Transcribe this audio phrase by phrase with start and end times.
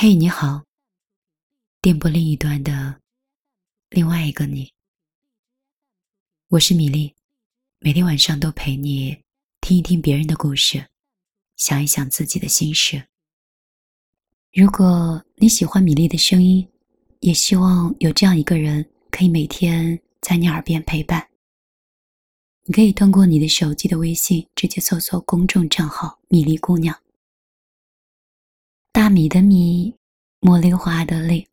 [0.00, 0.62] 嘿，你好，
[1.82, 3.00] 电波另一端的
[3.90, 4.72] 另外一个你，
[6.50, 7.12] 我是米粒，
[7.80, 9.20] 每天晚上都陪你
[9.60, 10.86] 听一听别人的故事，
[11.56, 13.08] 想一想自己的心事。
[14.52, 16.64] 如果你喜欢米粒的声音，
[17.18, 21.28] 也希望有这样一个人可以每天在你耳边陪伴。
[22.66, 26.96] 你可以通过你的手机的微信直接搜索公众账号“米粒姑娘”。
[28.98, 29.94] 大米的米，
[30.40, 31.46] 茉莉花的莉，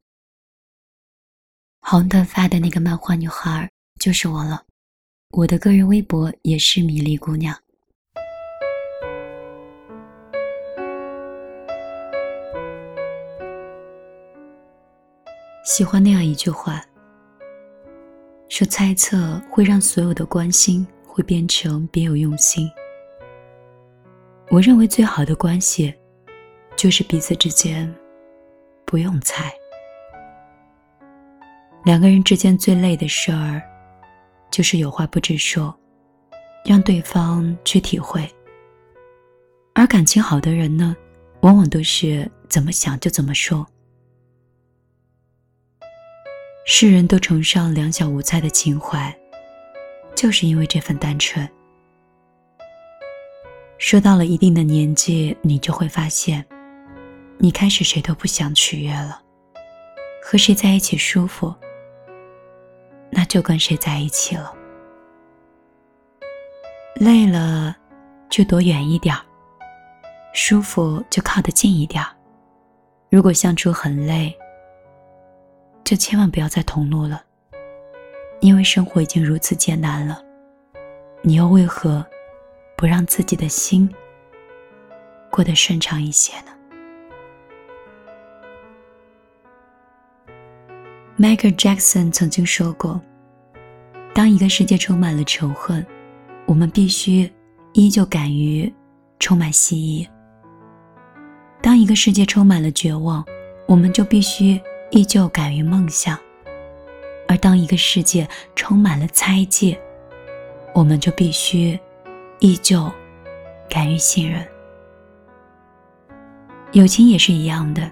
[1.80, 4.64] 红头发的那个漫画女孩就是我了。
[5.30, 7.56] 我的个人微博也是米粒姑娘。
[15.64, 16.84] 喜欢那样一句话，
[18.50, 22.68] 说猜测会让所有的关心会变成别有用心。
[24.50, 25.94] 我认为最好的关系。
[26.76, 27.94] 就是彼此之间
[28.86, 29.52] 不用猜，
[31.84, 33.62] 两个人之间最累的事儿，
[34.52, 35.74] 就是有话不直说，
[36.66, 38.30] 让对方去体会。
[39.74, 40.96] 而感情好的人呢，
[41.42, 43.66] 往往都是怎么想就怎么说。
[46.66, 49.16] 世人都崇尚两小无猜的情怀，
[50.16, 51.48] 就是因为这份单纯。
[53.78, 56.46] 说到了一定的年纪，你就会发现。
[57.38, 59.22] 你开始谁都不想取悦了，
[60.24, 61.54] 和谁在一起舒服，
[63.12, 64.54] 那就跟谁在一起了。
[66.96, 67.76] 累了，
[68.30, 69.22] 就躲远一点儿；
[70.34, 72.10] 舒服就靠得近一点儿。
[73.10, 74.36] 如果相处很累，
[75.84, 77.22] 就千万不要再同路了，
[78.40, 80.24] 因为生活已经如此艰难了，
[81.22, 82.04] 你又为何
[82.78, 83.94] 不让自己的心
[85.30, 86.55] 过得顺畅一些呢
[91.18, 93.02] ？Michael Jackson 曾经说过
[94.14, 95.86] ：“当一个世界充满了仇恨，
[96.46, 97.32] 我们必须
[97.72, 98.72] 依旧敢于
[99.18, 100.10] 充满希冀；
[101.62, 103.24] 当一个世界充满了绝望，
[103.66, 104.60] 我们就必须
[104.92, 106.18] 依旧敢于梦想；
[107.30, 109.78] 而当一个世界充满了猜忌，
[110.74, 111.80] 我们就必须
[112.40, 112.92] 依旧
[113.70, 114.46] 敢于信任。
[116.74, 117.90] 友情也是一样的。”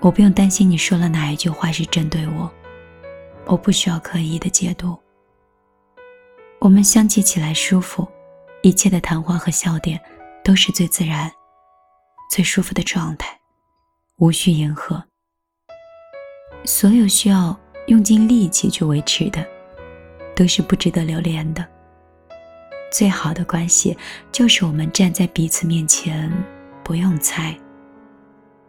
[0.00, 2.50] 我不用担心你说了哪一句话是针对我，
[3.46, 4.96] 我不需要刻意的解读。
[6.60, 8.06] 我们相契起来舒服，
[8.62, 10.00] 一切的谈话和笑点
[10.44, 11.30] 都是最自然、
[12.30, 13.36] 最舒服的状态，
[14.18, 15.02] 无需迎合。
[16.64, 19.44] 所有需要用尽力气去维持的，
[20.34, 21.66] 都是不值得留恋的。
[22.92, 23.96] 最好的关系
[24.30, 26.32] 就是我们站在彼此面前，
[26.84, 27.56] 不用猜。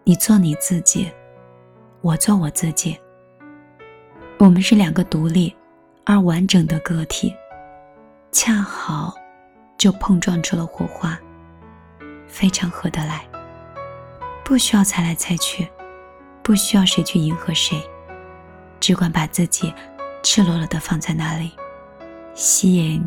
[0.03, 1.11] 你做你自己，
[2.01, 2.97] 我做我自己。
[4.37, 5.55] 我们是两个独立
[6.05, 7.35] 而完整的个体，
[8.31, 9.13] 恰好
[9.77, 11.17] 就碰撞出了火花，
[12.27, 13.27] 非常合得来。
[14.43, 15.67] 不需要猜来猜去，
[16.41, 17.81] 不需要谁去迎合谁，
[18.79, 19.73] 只管把自己
[20.23, 21.51] 赤裸裸的放在那里，
[22.33, 23.05] 吸引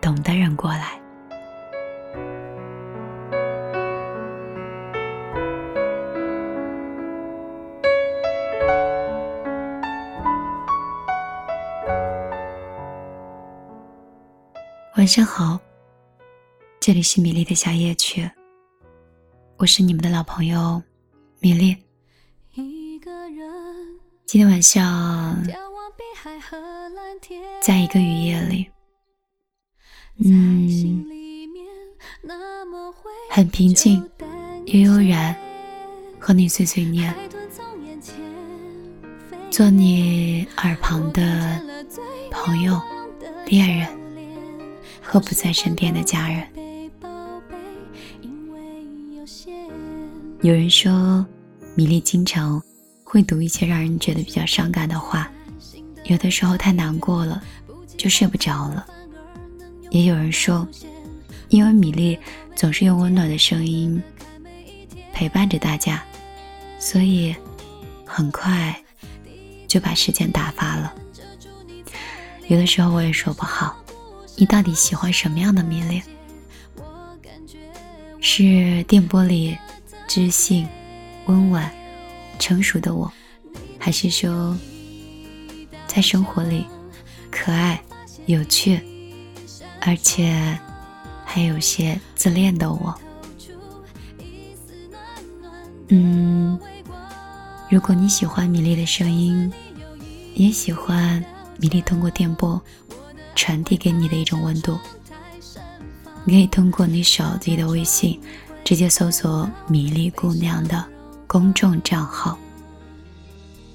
[0.00, 1.01] 懂的人过来。
[15.02, 15.58] 晚上好，
[16.78, 18.30] 这里是米粒的小夜曲，
[19.56, 20.80] 我是你们的老朋友
[21.40, 21.76] 米粒。
[22.54, 25.42] 今天晚上，
[27.60, 28.70] 在一个雨夜里，
[30.18, 31.04] 嗯，
[33.28, 34.08] 很平静
[34.66, 35.36] 悠悠然，
[36.20, 37.12] 和你碎碎念，
[39.50, 41.60] 做你耳旁的
[42.30, 42.80] 朋友、
[43.46, 44.01] 恋人。
[45.02, 46.46] 和不在身边的家人。
[50.40, 51.24] 有人说，
[51.74, 52.62] 米粒经常
[53.04, 55.30] 会读一些让人觉得比较伤感的话，
[56.04, 57.42] 有的时候太难过了，
[57.96, 58.86] 就睡不着了。
[59.90, 60.66] 也有人说，
[61.48, 62.18] 因为米粒
[62.56, 64.02] 总是用温暖的声音
[65.12, 66.02] 陪伴着大家，
[66.78, 67.36] 所以
[68.04, 68.74] 很快
[69.68, 70.92] 就把时间打发了。
[72.48, 73.76] 有的时候我也说不好。
[74.36, 76.02] 你到底喜欢什么样的迷恋？
[78.20, 79.56] 是电波里
[80.06, 80.66] 知性、
[81.26, 81.70] 温婉、
[82.38, 83.12] 成熟的我，
[83.78, 84.56] 还是说
[85.86, 86.66] 在生活里
[87.30, 87.82] 可爱、
[88.26, 88.80] 有趣，
[89.80, 90.58] 而且
[91.24, 92.94] 还有些自恋的我？
[95.88, 96.58] 嗯。
[97.70, 99.50] 如果你喜欢米粒的声音，
[100.34, 101.24] 也喜欢
[101.58, 102.62] 米粒通过电波
[103.34, 104.78] 传递给你的一种温度，
[106.24, 108.20] 你可以通过你手机的微信
[108.64, 110.84] 直接搜索“米粒姑娘”的
[111.26, 112.38] 公众账号。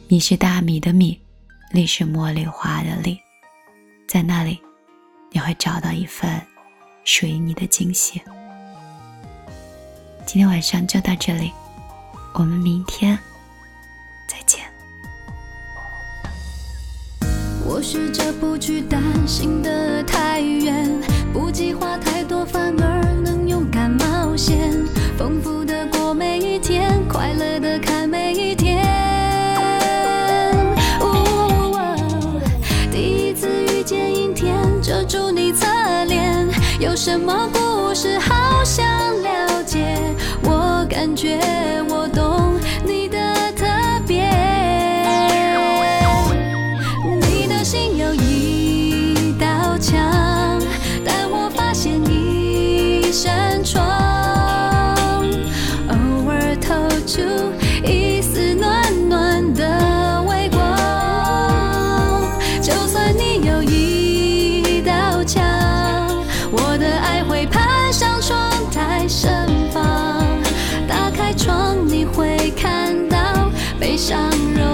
[0.08, 1.20] 米是大米的米，
[1.72, 3.20] 粒是茉莉花的粒，
[4.08, 4.60] 在那里
[5.32, 6.42] 你会找到一份
[7.04, 8.22] 属于你的惊喜。
[10.26, 11.52] 今天晚上就到这里，
[12.34, 13.18] 我们明天。
[17.90, 21.02] 试着不去担心的太远，
[21.32, 24.58] 不计划太多，反而能勇敢冒险，
[25.18, 28.86] 丰富的过每一天，快乐的看每一天。
[32.92, 35.66] 第一次遇见阴天，遮住你侧
[36.10, 36.46] 脸，
[36.82, 38.86] 有什么故事好想
[39.22, 39.98] 了解？
[40.44, 41.57] 我感觉。
[74.08, 74.67] 相融